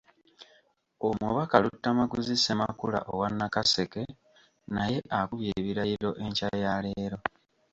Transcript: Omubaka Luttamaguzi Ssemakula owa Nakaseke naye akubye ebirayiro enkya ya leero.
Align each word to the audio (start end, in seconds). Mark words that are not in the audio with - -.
Omubaka 1.07 1.55
Luttamaguzi 1.63 2.35
Ssemakula 2.37 2.99
owa 3.13 3.27
Nakaseke 3.31 4.03
naye 4.73 4.97
akubye 5.19 5.49
ebirayiro 5.59 6.09
enkya 6.23 6.49
ya 6.63 6.73
leero. 6.83 7.17